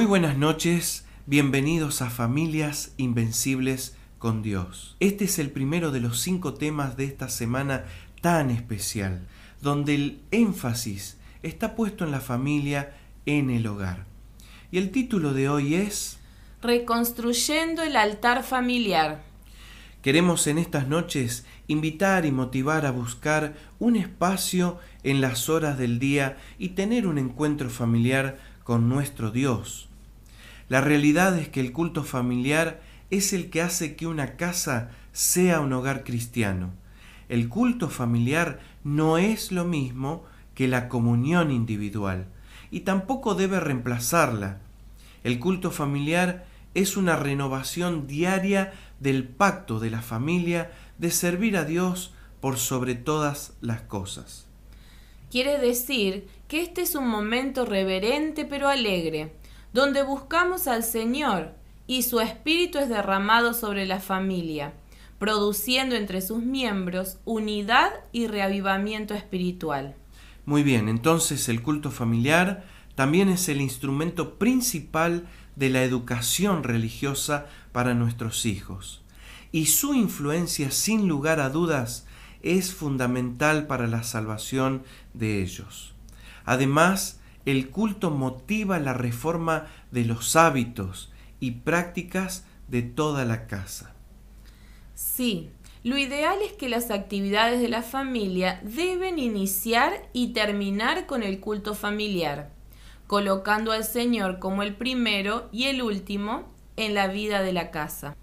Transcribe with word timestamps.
Muy 0.00 0.06
buenas 0.06 0.38
noches, 0.38 1.04
bienvenidos 1.26 2.00
a 2.00 2.08
Familias 2.08 2.94
Invencibles 2.96 3.98
con 4.16 4.40
Dios. 4.40 4.96
Este 4.98 5.24
es 5.26 5.38
el 5.38 5.50
primero 5.50 5.90
de 5.90 6.00
los 6.00 6.20
cinco 6.20 6.54
temas 6.54 6.96
de 6.96 7.04
esta 7.04 7.28
semana 7.28 7.84
tan 8.22 8.48
especial, 8.48 9.26
donde 9.60 9.94
el 9.94 10.22
énfasis 10.30 11.18
está 11.42 11.76
puesto 11.76 12.06
en 12.06 12.12
la 12.12 12.20
familia, 12.20 12.94
en 13.26 13.50
el 13.50 13.66
hogar. 13.66 14.06
Y 14.70 14.78
el 14.78 14.90
título 14.90 15.34
de 15.34 15.50
hoy 15.50 15.74
es 15.74 16.18
Reconstruyendo 16.62 17.82
el 17.82 17.94
altar 17.94 18.42
familiar. 18.42 19.22
Queremos 20.00 20.46
en 20.46 20.56
estas 20.56 20.88
noches 20.88 21.44
invitar 21.68 22.24
y 22.24 22.32
motivar 22.32 22.86
a 22.86 22.90
buscar 22.90 23.54
un 23.78 23.96
espacio 23.96 24.78
en 25.02 25.20
las 25.20 25.50
horas 25.50 25.76
del 25.76 25.98
día 25.98 26.38
y 26.58 26.70
tener 26.70 27.06
un 27.06 27.18
encuentro 27.18 27.68
familiar 27.68 28.38
con 28.64 28.88
nuestro 28.88 29.30
Dios. 29.30 29.89
La 30.70 30.80
realidad 30.80 31.36
es 31.36 31.48
que 31.48 31.58
el 31.58 31.72
culto 31.72 32.04
familiar 32.04 32.80
es 33.10 33.32
el 33.32 33.50
que 33.50 33.60
hace 33.60 33.96
que 33.96 34.06
una 34.06 34.36
casa 34.36 34.92
sea 35.10 35.58
un 35.58 35.72
hogar 35.72 36.04
cristiano. 36.04 36.70
El 37.28 37.48
culto 37.48 37.90
familiar 37.90 38.60
no 38.84 39.18
es 39.18 39.50
lo 39.50 39.64
mismo 39.64 40.24
que 40.54 40.68
la 40.68 40.88
comunión 40.88 41.50
individual 41.50 42.28
y 42.70 42.80
tampoco 42.80 43.34
debe 43.34 43.58
reemplazarla. 43.58 44.60
El 45.24 45.40
culto 45.40 45.72
familiar 45.72 46.46
es 46.74 46.96
una 46.96 47.16
renovación 47.16 48.06
diaria 48.06 48.72
del 49.00 49.26
pacto 49.26 49.80
de 49.80 49.90
la 49.90 50.02
familia 50.02 50.70
de 50.98 51.10
servir 51.10 51.56
a 51.56 51.64
Dios 51.64 52.14
por 52.40 52.58
sobre 52.58 52.94
todas 52.94 53.54
las 53.60 53.80
cosas. 53.80 54.46
Quiere 55.32 55.58
decir 55.58 56.28
que 56.46 56.62
este 56.62 56.82
es 56.82 56.94
un 56.94 57.08
momento 57.08 57.64
reverente 57.64 58.44
pero 58.44 58.68
alegre, 58.68 59.32
donde 59.72 60.02
buscamos 60.02 60.66
al 60.66 60.82
Señor 60.82 61.54
y 61.86 62.02
su 62.02 62.20
Espíritu 62.20 62.78
es 62.78 62.88
derramado 62.88 63.54
sobre 63.54 63.86
la 63.86 64.00
familia, 64.00 64.74
produciendo 65.18 65.96
entre 65.96 66.20
sus 66.20 66.42
miembros 66.42 67.18
unidad 67.24 67.90
y 68.12 68.26
reavivamiento 68.26 69.14
espiritual. 69.14 69.94
Muy 70.46 70.62
bien, 70.62 70.88
entonces 70.88 71.48
el 71.48 71.62
culto 71.62 71.90
familiar 71.90 72.64
también 72.94 73.28
es 73.28 73.48
el 73.48 73.60
instrumento 73.60 74.38
principal 74.38 75.28
de 75.56 75.70
la 75.70 75.82
educación 75.82 76.64
religiosa 76.64 77.46
para 77.72 77.94
nuestros 77.94 78.46
hijos. 78.46 79.02
Y 79.52 79.66
su 79.66 79.94
influencia, 79.94 80.70
sin 80.70 81.08
lugar 81.08 81.40
a 81.40 81.50
dudas, 81.50 82.06
es 82.42 82.72
fundamental 82.72 83.66
para 83.66 83.86
la 83.86 84.02
salvación 84.02 84.82
de 85.12 85.42
ellos. 85.42 85.94
Además, 86.44 87.19
el 87.46 87.70
culto 87.70 88.10
motiva 88.10 88.78
la 88.78 88.92
reforma 88.92 89.66
de 89.90 90.04
los 90.04 90.36
hábitos 90.36 91.12
y 91.40 91.52
prácticas 91.52 92.44
de 92.68 92.82
toda 92.82 93.24
la 93.24 93.46
casa. 93.46 93.94
Sí, 94.94 95.50
lo 95.82 95.96
ideal 95.96 96.38
es 96.44 96.52
que 96.52 96.68
las 96.68 96.90
actividades 96.90 97.60
de 97.60 97.68
la 97.68 97.82
familia 97.82 98.60
deben 98.62 99.18
iniciar 99.18 100.08
y 100.12 100.34
terminar 100.34 101.06
con 101.06 101.22
el 101.22 101.40
culto 101.40 101.74
familiar, 101.74 102.50
colocando 103.06 103.72
al 103.72 103.84
Señor 103.84 104.38
como 104.38 104.62
el 104.62 104.74
primero 104.74 105.48
y 105.52 105.64
el 105.64 105.80
último 105.80 106.44
en 106.76 106.94
la 106.94 107.06
vida 107.08 107.42
de 107.42 107.54
la 107.54 107.70
casa. 107.70 108.14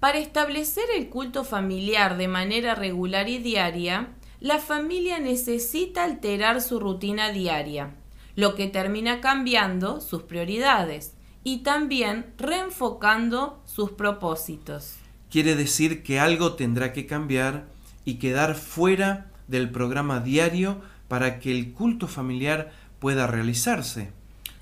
Para 0.00 0.18
establecer 0.18 0.84
el 0.94 1.08
culto 1.08 1.44
familiar 1.44 2.16
de 2.16 2.28
manera 2.28 2.74
regular 2.74 3.28
y 3.28 3.38
diaria, 3.38 4.10
la 4.40 4.58
familia 4.58 5.18
necesita 5.18 6.04
alterar 6.04 6.60
su 6.60 6.78
rutina 6.78 7.30
diaria, 7.30 7.94
lo 8.36 8.54
que 8.54 8.66
termina 8.66 9.20
cambiando 9.20 10.00
sus 10.00 10.22
prioridades 10.22 11.14
y 11.44 11.58
también 11.58 12.26
reenfocando 12.38 13.60
sus 13.64 13.90
propósitos. 13.92 14.96
Quiere 15.30 15.54
decir 15.54 16.02
que 16.02 16.20
algo 16.20 16.54
tendrá 16.54 16.92
que 16.92 17.06
cambiar 17.06 17.64
y 18.04 18.14
quedar 18.14 18.54
fuera 18.54 19.30
del 19.48 19.70
programa 19.70 20.20
diario 20.20 20.80
para 21.08 21.38
que 21.38 21.50
el 21.50 21.72
culto 21.72 22.08
familiar 22.08 22.72
pueda 22.98 23.26
realizarse. 23.26 24.12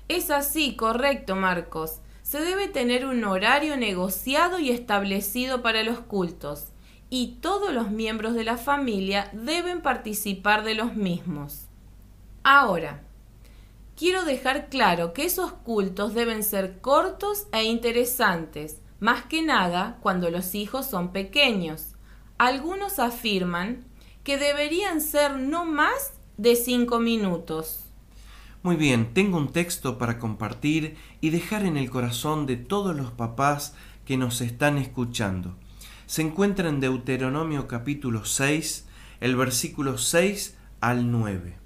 Es 0.07 0.31
así, 0.31 0.75
correcto, 0.75 1.35
Marcos. 1.35 1.99
Se 2.23 2.41
debe 2.41 2.67
tener 2.67 3.05
un 3.05 3.23
horario 3.23 3.77
negociado 3.77 4.59
y 4.59 4.69
establecido 4.69 5.61
para 5.61 5.83
los 5.83 5.99
cultos 5.99 6.67
y 7.09 7.37
todos 7.41 7.73
los 7.73 7.91
miembros 7.91 8.33
de 8.33 8.45
la 8.45 8.57
familia 8.57 9.29
deben 9.33 9.81
participar 9.81 10.63
de 10.63 10.75
los 10.75 10.95
mismos. 10.95 11.67
Ahora, 12.43 13.01
quiero 13.95 14.25
dejar 14.25 14.69
claro 14.69 15.13
que 15.13 15.25
esos 15.25 15.51
cultos 15.51 16.13
deben 16.13 16.43
ser 16.43 16.79
cortos 16.79 17.47
e 17.51 17.63
interesantes, 17.63 18.81
más 18.99 19.25
que 19.25 19.41
nada 19.41 19.97
cuando 20.01 20.29
los 20.29 20.55
hijos 20.55 20.85
son 20.85 21.11
pequeños. 21.11 21.95
Algunos 22.37 22.99
afirman 22.99 23.85
que 24.23 24.37
deberían 24.37 25.01
ser 25.01 25.37
no 25.37 25.65
más 25.65 26.13
de 26.37 26.55
cinco 26.55 26.99
minutos. 26.99 27.85
Muy 28.63 28.75
bien, 28.75 29.13
tengo 29.13 29.37
un 29.37 29.51
texto 29.51 29.97
para 29.97 30.19
compartir 30.19 30.95
y 31.19 31.31
dejar 31.31 31.65
en 31.65 31.77
el 31.77 31.89
corazón 31.89 32.45
de 32.45 32.57
todos 32.57 32.95
los 32.95 33.11
papás 33.11 33.73
que 34.05 34.17
nos 34.17 34.41
están 34.41 34.77
escuchando 34.77 35.55
se 36.11 36.21
encuentra 36.21 36.67
en 36.67 36.81
Deuteronomio 36.81 37.69
capítulo 37.69 38.25
6, 38.25 38.85
el 39.21 39.37
versículo 39.37 39.97
6 39.97 40.57
al 40.81 41.09
9. 41.09 41.57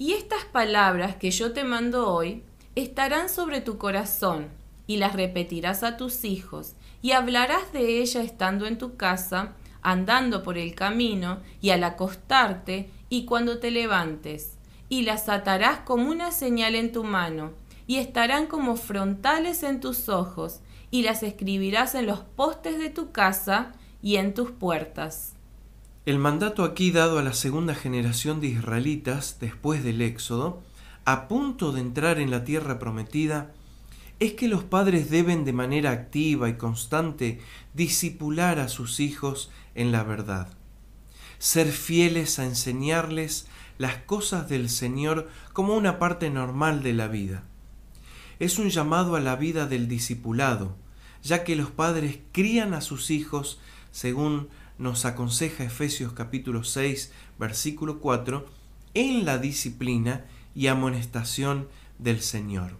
Y 0.00 0.12
estas 0.12 0.44
palabras 0.44 1.16
que 1.16 1.32
yo 1.32 1.52
te 1.52 1.64
mando 1.64 2.12
hoy 2.12 2.44
estarán 2.76 3.28
sobre 3.28 3.60
tu 3.60 3.78
corazón, 3.78 4.46
y 4.86 4.96
las 4.96 5.14
repetirás 5.14 5.82
a 5.82 5.96
tus 5.96 6.24
hijos, 6.24 6.74
y 7.02 7.10
hablarás 7.12 7.72
de 7.72 8.00
ellas 8.00 8.24
estando 8.24 8.66
en 8.66 8.78
tu 8.78 8.96
casa, 8.96 9.54
andando 9.82 10.44
por 10.44 10.56
el 10.56 10.76
camino, 10.76 11.40
y 11.60 11.70
al 11.70 11.82
acostarte, 11.82 12.90
y 13.08 13.24
cuando 13.24 13.58
te 13.58 13.72
levantes, 13.72 14.52
y 14.88 15.02
las 15.02 15.28
atarás 15.28 15.80
como 15.80 16.08
una 16.08 16.30
señal 16.30 16.76
en 16.76 16.92
tu 16.92 17.02
mano, 17.02 17.50
y 17.88 17.96
estarán 17.96 18.46
como 18.46 18.76
frontales 18.76 19.64
en 19.64 19.80
tus 19.80 20.08
ojos, 20.08 20.60
y 20.92 21.02
las 21.02 21.24
escribirás 21.24 21.96
en 21.96 22.06
los 22.06 22.20
postes 22.20 22.78
de 22.78 22.90
tu 22.90 23.10
casa 23.10 23.72
y 24.00 24.16
en 24.16 24.32
tus 24.32 24.52
puertas. 24.52 25.34
El 26.08 26.18
mandato 26.18 26.64
aquí 26.64 26.90
dado 26.90 27.18
a 27.18 27.22
la 27.22 27.34
segunda 27.34 27.74
generación 27.74 28.40
de 28.40 28.46
israelitas 28.46 29.36
después 29.42 29.84
del 29.84 30.00
Éxodo, 30.00 30.62
a 31.04 31.28
punto 31.28 31.70
de 31.70 31.82
entrar 31.82 32.18
en 32.18 32.30
la 32.30 32.44
tierra 32.44 32.78
prometida, 32.78 33.52
es 34.18 34.32
que 34.32 34.48
los 34.48 34.64
padres 34.64 35.10
deben 35.10 35.44
de 35.44 35.52
manera 35.52 35.90
activa 35.90 36.48
y 36.48 36.54
constante 36.54 37.42
disipular 37.74 38.58
a 38.58 38.68
sus 38.68 39.00
hijos 39.00 39.50
en 39.74 39.92
la 39.92 40.02
verdad, 40.02 40.48
ser 41.38 41.66
fieles 41.70 42.38
a 42.38 42.46
enseñarles 42.46 43.46
las 43.76 43.96
cosas 43.96 44.48
del 44.48 44.70
Señor 44.70 45.28
como 45.52 45.76
una 45.76 45.98
parte 45.98 46.30
normal 46.30 46.82
de 46.82 46.94
la 46.94 47.08
vida. 47.08 47.42
Es 48.38 48.58
un 48.58 48.70
llamado 48.70 49.14
a 49.14 49.20
la 49.20 49.36
vida 49.36 49.66
del 49.66 49.88
discipulado, 49.88 50.74
ya 51.22 51.44
que 51.44 51.54
los 51.54 51.70
padres 51.70 52.18
crían 52.32 52.72
a 52.72 52.80
sus 52.80 53.10
hijos, 53.10 53.60
según 53.90 54.48
nos 54.78 55.04
aconseja 55.04 55.64
Efesios 55.64 56.12
capítulo 56.12 56.64
6, 56.64 57.12
versículo 57.38 57.98
4, 58.00 58.46
en 58.94 59.24
la 59.24 59.38
disciplina 59.38 60.24
y 60.54 60.68
amonestación 60.68 61.68
del 61.98 62.20
Señor. 62.20 62.76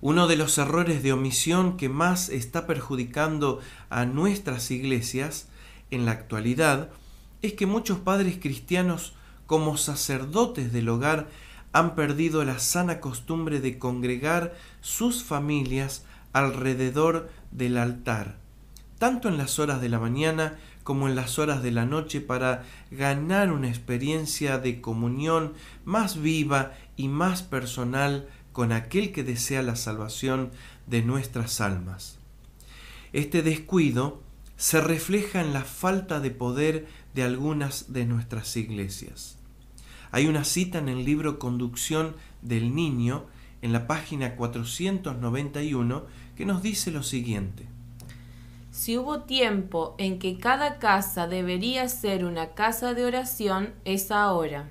Uno 0.00 0.28
de 0.28 0.36
los 0.36 0.58
errores 0.58 1.02
de 1.02 1.12
omisión 1.12 1.76
que 1.76 1.88
más 1.88 2.28
está 2.28 2.66
perjudicando 2.66 3.60
a 3.90 4.04
nuestras 4.04 4.70
iglesias 4.70 5.48
en 5.90 6.04
la 6.04 6.12
actualidad 6.12 6.90
es 7.42 7.54
que 7.54 7.66
muchos 7.66 7.98
padres 7.98 8.38
cristianos 8.40 9.14
como 9.46 9.76
sacerdotes 9.76 10.72
del 10.72 10.88
hogar 10.88 11.28
han 11.72 11.94
perdido 11.94 12.44
la 12.44 12.58
sana 12.58 13.00
costumbre 13.00 13.60
de 13.60 13.78
congregar 13.78 14.54
sus 14.80 15.24
familias 15.24 16.04
alrededor 16.32 17.28
del 17.50 17.76
altar, 17.76 18.38
tanto 18.98 19.28
en 19.28 19.38
las 19.38 19.58
horas 19.58 19.80
de 19.80 19.88
la 19.88 19.98
mañana 19.98 20.58
como 20.82 21.08
en 21.08 21.14
las 21.14 21.38
horas 21.38 21.62
de 21.62 21.70
la 21.70 21.86
noche 21.86 22.20
para 22.20 22.64
ganar 22.90 23.52
una 23.52 23.68
experiencia 23.68 24.58
de 24.58 24.80
comunión 24.80 25.54
más 25.84 26.20
viva 26.20 26.72
y 26.96 27.08
más 27.08 27.42
personal 27.42 28.28
con 28.52 28.72
aquel 28.72 29.12
que 29.12 29.22
desea 29.22 29.62
la 29.62 29.76
salvación 29.76 30.50
de 30.86 31.02
nuestras 31.02 31.60
almas. 31.60 32.18
Este 33.12 33.42
descuido 33.42 34.22
se 34.56 34.80
refleja 34.80 35.40
en 35.40 35.52
la 35.52 35.62
falta 35.62 36.20
de 36.20 36.30
poder 36.30 36.88
de 37.14 37.22
algunas 37.22 37.92
de 37.92 38.04
nuestras 38.04 38.56
iglesias. 38.56 39.38
Hay 40.10 40.26
una 40.26 40.44
cita 40.44 40.78
en 40.78 40.88
el 40.88 41.04
libro 41.04 41.38
Conducción 41.38 42.16
del 42.42 42.74
Niño, 42.74 43.26
en 43.62 43.72
la 43.72 43.86
página 43.86 44.36
491, 44.36 46.06
que 46.36 46.46
nos 46.46 46.62
dice 46.62 46.90
lo 46.90 47.02
siguiente. 47.02 47.66
Si 48.78 48.96
hubo 48.96 49.22
tiempo 49.22 49.96
en 49.98 50.20
que 50.20 50.38
cada 50.38 50.78
casa 50.78 51.26
debería 51.26 51.88
ser 51.88 52.24
una 52.24 52.50
casa 52.54 52.94
de 52.94 53.04
oración, 53.06 53.74
es 53.84 54.12
ahora. 54.12 54.68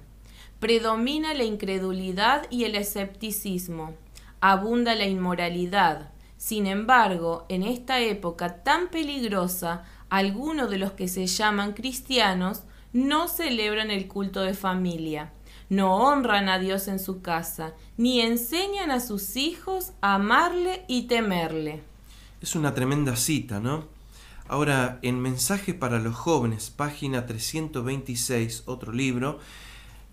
Predomina 0.62 1.34
la 1.34 1.44
incredulidad 1.44 2.48
y 2.50 2.64
el 2.64 2.76
escepticismo. 2.76 3.96
abunda 4.40 4.96
la 4.96 5.08
inmoralidad. 5.08 6.14
Sin 6.38 6.68
embargo, 6.68 7.46
en 7.50 7.64
esta 7.64 8.00
época 8.00 8.64
tan 8.64 8.88
peligrosa, 8.88 9.84
algunos 10.08 10.70
de 10.70 10.78
los 10.78 10.94
que 10.94 11.10
se 11.10 11.28
llaman 11.28 11.74
cristianos 11.74 12.62
no 12.94 13.28
celebran 13.28 13.92
el 13.92 14.08
culto 14.08 14.40
de 14.40 14.54
familia, 14.54 15.34
no 15.68 15.98
honran 15.98 16.48
a 16.48 16.60
Dios 16.60 16.88
en 16.88 17.00
su 17.00 17.22
casa, 17.22 17.74
ni 17.98 18.22
enseñan 18.22 18.90
a 18.90 19.02
sus 19.02 19.36
hijos 19.36 19.92
a 20.00 20.16
amarle 20.16 20.86
y 20.88 21.08
temerle. 21.08 21.84
Es 22.40 22.56
una 22.56 22.74
tremenda 22.74 23.18
cita, 23.18 23.60
¿no? 23.60 23.97
Ahora, 24.50 25.00
en 25.02 25.20
Mensaje 25.20 25.74
para 25.74 26.00
los 26.00 26.16
jóvenes, 26.16 26.70
página 26.70 27.26
326, 27.26 28.64
otro 28.66 28.94
libro, 28.94 29.40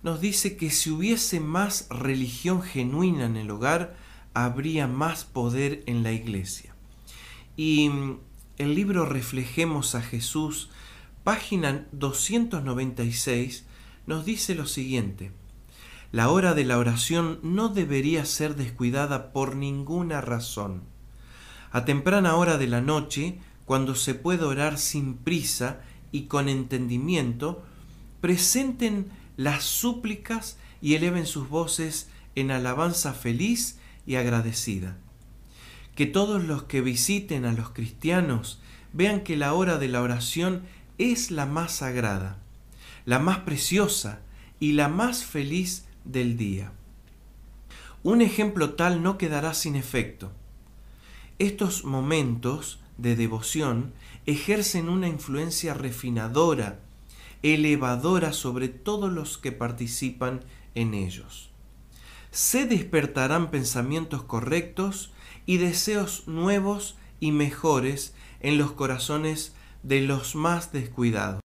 nos 0.02 0.20
dice 0.20 0.56
que 0.56 0.70
si 0.70 0.90
hubiese 0.90 1.38
más 1.38 1.86
religión 1.88 2.60
genuina 2.60 3.26
en 3.26 3.36
el 3.36 3.48
hogar, 3.50 3.96
habría 4.34 4.88
más 4.88 5.24
poder 5.24 5.84
en 5.86 6.02
la 6.02 6.10
iglesia. 6.10 6.74
Y 7.56 7.88
mm, 7.88 8.18
el 8.58 8.74
libro 8.74 9.06
Reflejemos 9.06 9.94
a 9.94 10.02
Jesús, 10.02 10.68
página 11.22 11.86
296, 11.92 13.66
nos 14.08 14.24
dice 14.24 14.56
lo 14.56 14.66
siguiente. 14.66 15.30
La 16.10 16.28
hora 16.28 16.54
de 16.54 16.64
la 16.64 16.78
oración 16.78 17.38
no 17.44 17.68
debería 17.68 18.24
ser 18.24 18.56
descuidada 18.56 19.32
por 19.32 19.54
ninguna 19.54 20.20
razón. 20.20 20.82
A 21.70 21.84
temprana 21.84 22.34
hora 22.34 22.58
de 22.58 22.66
la 22.66 22.80
noche, 22.80 23.38
cuando 23.64 23.94
se 23.94 24.14
puede 24.14 24.44
orar 24.44 24.78
sin 24.78 25.14
prisa 25.14 25.80
y 26.12 26.22
con 26.22 26.48
entendimiento, 26.48 27.64
presenten 28.20 29.10
las 29.36 29.64
súplicas 29.64 30.58
y 30.80 30.94
eleven 30.94 31.26
sus 31.26 31.48
voces 31.48 32.08
en 32.34 32.50
alabanza 32.50 33.12
feliz 33.14 33.78
y 34.06 34.16
agradecida. 34.16 34.96
Que 35.94 36.06
todos 36.06 36.44
los 36.44 36.64
que 36.64 36.80
visiten 36.80 37.44
a 37.44 37.52
los 37.52 37.70
cristianos 37.70 38.60
vean 38.92 39.20
que 39.20 39.36
la 39.36 39.54
hora 39.54 39.78
de 39.78 39.88
la 39.88 40.02
oración 40.02 40.62
es 40.98 41.30
la 41.30 41.46
más 41.46 41.72
sagrada, 41.72 42.38
la 43.04 43.18
más 43.18 43.38
preciosa 43.38 44.20
y 44.60 44.72
la 44.72 44.88
más 44.88 45.24
feliz 45.24 45.84
del 46.04 46.36
día. 46.36 46.72
Un 48.02 48.20
ejemplo 48.20 48.74
tal 48.74 49.02
no 49.02 49.16
quedará 49.16 49.54
sin 49.54 49.76
efecto. 49.76 50.30
Estos 51.38 51.84
momentos 51.84 52.80
de 52.98 53.16
devoción 53.16 53.92
ejercen 54.26 54.88
una 54.88 55.08
influencia 55.08 55.74
refinadora 55.74 56.80
elevadora 57.44 58.32
sobre 58.32 58.68
todos 58.68 59.12
los 59.12 59.36
que 59.36 59.52
participan 59.52 60.40
en 60.74 60.94
ellos. 60.94 61.50
Se 62.30 62.66
despertarán 62.66 63.50
pensamientos 63.50 64.22
correctos 64.22 65.12
y 65.44 65.58
deseos 65.58 66.26
nuevos 66.26 66.96
y 67.20 67.32
mejores 67.32 68.14
en 68.40 68.56
los 68.56 68.72
corazones 68.72 69.54
de 69.82 70.00
los 70.00 70.34
más 70.34 70.72
descuidados. 70.72 71.40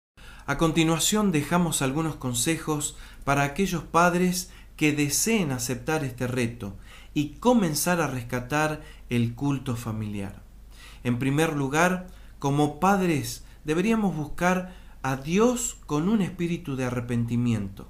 A 0.47 0.57
continuación 0.57 1.33
dejamos 1.33 1.83
algunos 1.83 2.15
consejos 2.15 2.97
para 3.25 3.43
aquellos 3.43 3.83
padres 3.83 4.51
que 4.77 4.93
deseen 4.93 5.51
aceptar 5.51 6.05
este 6.05 6.29
reto 6.29 6.77
y 7.13 7.31
comenzar 7.41 8.01
a 8.01 8.07
rescatar 8.07 8.83
el 9.11 9.35
culto 9.35 9.75
familiar. 9.75 10.48
En 11.05 11.19
primer 11.19 11.55
lugar, 11.55 12.09
como 12.39 12.81
padres 12.81 13.45
deberíamos 13.65 14.17
buscar 14.17 14.75
a 15.03 15.17
Dios 15.17 15.79
con 15.87 16.09
un 16.09 16.23
espíritu 16.23 16.77
de 16.77 16.85
arrepentimiento. 16.85 17.89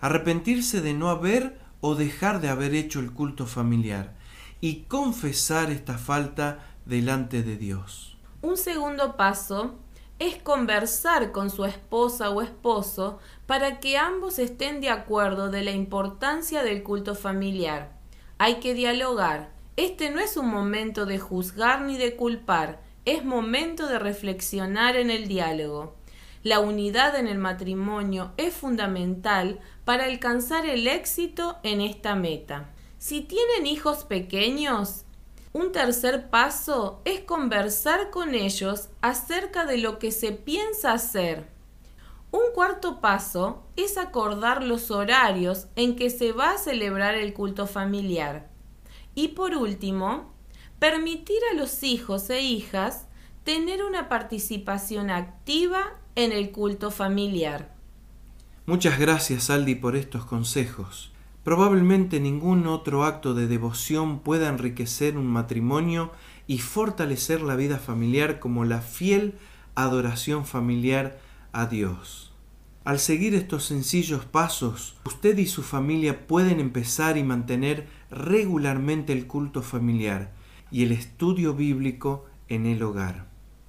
Arrepentirse 0.00 0.80
de 0.80 0.94
no 0.94 1.10
haber 1.10 1.58
o 1.80 1.94
dejar 1.94 2.40
de 2.40 2.48
haber 2.48 2.74
hecho 2.74 3.00
el 3.00 3.12
culto 3.12 3.46
familiar 3.46 4.14
y 4.60 4.82
confesar 4.82 5.70
esta 5.70 5.98
falta 5.98 6.58
delante 6.84 7.42
de 7.42 7.56
Dios. 7.56 8.16
Un 8.42 8.56
segundo 8.56 9.16
paso 9.16 9.74
es 10.18 10.42
conversar 10.42 11.30
con 11.30 11.50
su 11.50 11.64
esposa 11.64 12.30
o 12.30 12.42
esposo 12.42 13.18
para 13.46 13.78
que 13.78 13.96
ambos 13.96 14.38
estén 14.38 14.80
de 14.80 14.90
acuerdo 14.90 15.48
de 15.50 15.62
la 15.62 15.70
importancia 15.70 16.62
del 16.62 16.82
culto 16.82 17.14
familiar. 17.14 17.96
Hay 18.38 18.60
que 18.60 18.74
dialogar. 18.74 19.50
Este 19.78 20.10
no 20.10 20.18
es 20.18 20.36
un 20.36 20.48
momento 20.48 21.06
de 21.06 21.20
juzgar 21.20 21.82
ni 21.82 21.96
de 21.98 22.16
culpar, 22.16 22.80
es 23.04 23.24
momento 23.24 23.86
de 23.86 24.00
reflexionar 24.00 24.96
en 24.96 25.08
el 25.08 25.28
diálogo. 25.28 25.94
La 26.42 26.58
unidad 26.58 27.14
en 27.14 27.28
el 27.28 27.38
matrimonio 27.38 28.32
es 28.38 28.54
fundamental 28.54 29.60
para 29.84 30.06
alcanzar 30.06 30.66
el 30.66 30.88
éxito 30.88 31.58
en 31.62 31.80
esta 31.80 32.16
meta. 32.16 32.70
Si 32.98 33.20
tienen 33.20 33.68
hijos 33.68 34.02
pequeños, 34.02 35.04
un 35.52 35.70
tercer 35.70 36.28
paso 36.28 37.00
es 37.04 37.20
conversar 37.20 38.10
con 38.10 38.34
ellos 38.34 38.88
acerca 39.00 39.64
de 39.64 39.78
lo 39.78 40.00
que 40.00 40.10
se 40.10 40.32
piensa 40.32 40.92
hacer. 40.92 41.46
Un 42.32 42.52
cuarto 42.52 43.00
paso 43.00 43.62
es 43.76 43.96
acordar 43.96 44.64
los 44.64 44.90
horarios 44.90 45.68
en 45.76 45.94
que 45.94 46.10
se 46.10 46.32
va 46.32 46.50
a 46.54 46.58
celebrar 46.58 47.14
el 47.14 47.32
culto 47.32 47.68
familiar. 47.68 48.57
Y 49.18 49.26
por 49.26 49.56
último, 49.56 50.32
permitir 50.78 51.38
a 51.50 51.56
los 51.56 51.82
hijos 51.82 52.30
e 52.30 52.40
hijas 52.40 53.08
tener 53.42 53.82
una 53.82 54.08
participación 54.08 55.10
activa 55.10 55.98
en 56.14 56.30
el 56.30 56.52
culto 56.52 56.92
familiar. 56.92 57.74
Muchas 58.64 59.00
gracias, 59.00 59.50
Aldi, 59.50 59.74
por 59.74 59.96
estos 59.96 60.24
consejos. 60.24 61.10
Probablemente 61.42 62.20
ningún 62.20 62.68
otro 62.68 63.02
acto 63.02 63.34
de 63.34 63.48
devoción 63.48 64.20
pueda 64.20 64.48
enriquecer 64.48 65.18
un 65.18 65.26
matrimonio 65.26 66.12
y 66.46 66.58
fortalecer 66.58 67.42
la 67.42 67.56
vida 67.56 67.78
familiar 67.78 68.38
como 68.38 68.64
la 68.64 68.82
fiel 68.82 69.34
adoración 69.74 70.46
familiar 70.46 71.18
a 71.50 71.66
Dios. 71.66 72.27
Al 72.88 72.98
seguir 73.00 73.34
estos 73.34 73.64
sencillos 73.66 74.24
pasos, 74.24 74.96
usted 75.04 75.36
y 75.36 75.44
su 75.44 75.62
familia 75.62 76.26
pueden 76.26 76.58
empezar 76.58 77.18
y 77.18 77.22
mantener 77.22 77.86
regularmente 78.10 79.12
el 79.12 79.26
culto 79.26 79.60
familiar 79.60 80.32
y 80.70 80.84
el 80.84 80.92
estudio 80.92 81.52
bíblico 81.52 82.24
en 82.48 82.64
el 82.64 82.82
hogar. 82.82 83.26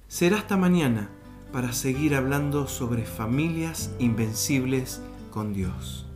Será 0.08 0.38
hasta 0.38 0.56
mañana 0.56 1.10
para 1.52 1.74
seguir 1.74 2.14
hablando 2.14 2.66
sobre 2.66 3.04
familias 3.04 3.94
invencibles 3.98 5.02
con 5.30 5.52
Dios. 5.52 6.09